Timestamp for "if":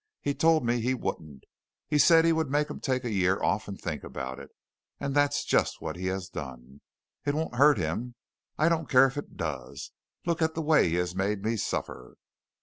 9.05-9.15